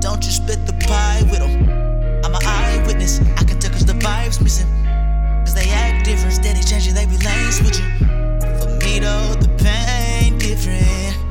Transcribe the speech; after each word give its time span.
don't 0.00 0.24
you 0.24 0.32
split 0.32 0.66
the 0.66 0.72
pie 0.86 1.22
with 1.30 1.40
them. 1.40 1.68
I'm 2.24 2.34
an 2.34 2.42
eyewitness, 2.44 3.20
I 3.36 3.44
can 3.44 3.58
tell 3.58 3.70
cause 3.70 3.84
the 3.84 3.94
vibe's 3.94 4.40
missing. 4.40 4.68
Cause 5.44 5.54
they 5.54 5.68
act 5.70 6.04
different, 6.04 6.34
steady 6.34 6.62
changing, 6.62 6.94
they 6.94 7.06
be 7.06 7.18
lane 7.18 7.52
switching. 7.52 7.90
For 8.60 8.70
me 8.82 9.00
though, 9.00 9.34
the 9.34 9.48
pain 9.62 10.38
different. 10.38 11.25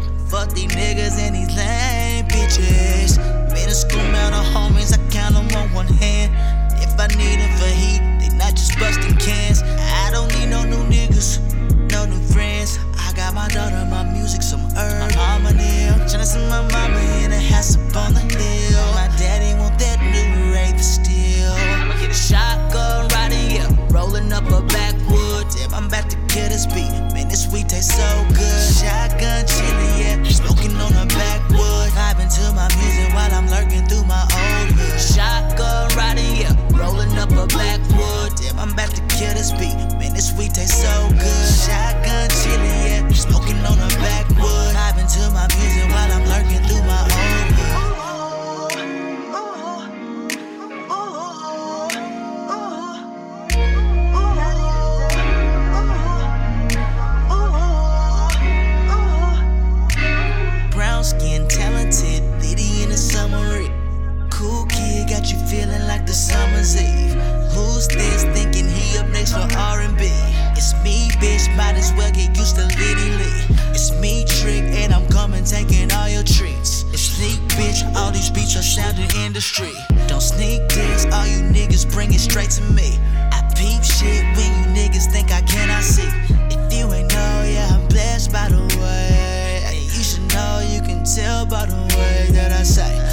Got 65.26 65.34
you 65.34 65.48
feeling 65.48 65.88
like 65.88 66.06
the 66.06 66.14
summer's 66.14 66.80
eve. 66.80 67.14
Who's 67.50 67.88
this 67.88 68.24
thinking 68.38 68.68
he 68.68 68.98
up 69.00 69.08
next 69.08 69.34
for 69.34 69.48
R&B? 69.58 70.06
It's 70.54 70.74
me, 70.84 71.10
bitch, 71.18 71.50
might 71.58 71.76
as 71.76 71.92
well 71.94 72.12
get 72.12 72.38
used 72.38 72.58
to 72.58 72.66
Liddy 72.66 73.10
Lee. 73.18 73.58
It's 73.74 73.92
me, 74.00 74.24
Trick, 74.26 74.64
and 74.78 74.94
I'm 74.94 75.08
coming 75.08 75.44
taking 75.44 75.92
all 75.94 76.08
your 76.08 76.22
treats. 76.22 76.84
It's 76.94 77.02
sneak, 77.18 77.40
bitch, 77.58 77.82
all 77.96 78.12
these 78.12 78.30
beats 78.30 78.56
are 78.56 78.62
sounding 78.62 79.10
industry. 79.26 79.74
Don't 80.08 80.22
sneak 80.22 80.62
this, 80.70 81.06
all 81.06 81.26
you 81.26 81.42
niggas 81.42 81.92
bring 81.92 82.14
it 82.14 82.20
straight 82.20 82.52
to 82.52 82.64
me. 82.78 83.00
I 83.34 83.42
peep 83.58 83.82
shit 83.84 84.24
when 84.38 84.52
you 84.54 84.66
niggas 84.78 85.12
think 85.12 85.32
I 85.32 85.42
cannot 85.42 85.84
see. 85.84 86.10
If 86.54 86.72
you 86.72 86.86
ain't 86.94 87.10
know, 87.10 87.44
yeah, 87.50 87.74
I'm 87.74 87.88
blessed 87.88 88.32
by 88.32 88.50
the 88.50 88.62
way. 88.78 89.74
You 89.74 90.04
should 90.04 90.28
know, 90.36 90.62
you 90.70 90.82
can 90.82 91.04
tell 91.04 91.48
by 91.48 91.66
the 91.66 91.82
way 91.98 92.28
that 92.32 92.52
I 92.52 92.62
say. 92.62 93.05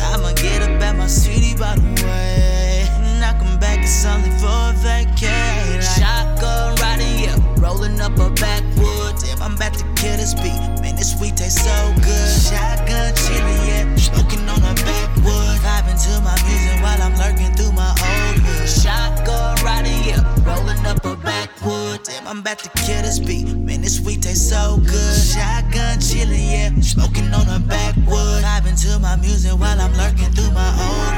I'm 22.33 22.39
about 22.39 22.61
to 22.61 22.71
kill 22.71 23.03
this 23.03 23.19
beat. 23.19 23.45
Man, 23.45 23.83
this 23.83 23.99
sweet 23.99 24.23
tastes 24.23 24.49
so 24.49 24.79
good. 24.79 25.15
Shotgun 25.21 25.99
chillin', 26.01 26.51
yeah, 26.51 26.81
smoking 26.81 27.29
on 27.35 27.47
a 27.47 27.61
backwood. 27.61 28.43
Vibing 28.43 28.81
to 28.89 28.99
my 29.01 29.17
music 29.17 29.53
while 29.53 29.79
I'm 29.79 29.93
lurking 29.93 30.33
through 30.33 30.51
my 30.53 30.73
old 30.81 31.12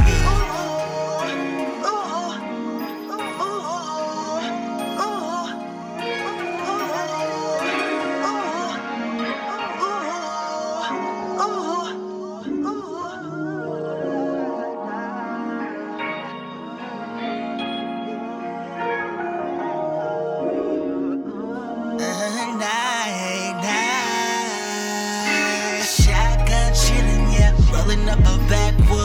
rolling 27.94 28.08
up 28.08 28.18
a 28.20 28.38
backwood. 28.48 29.03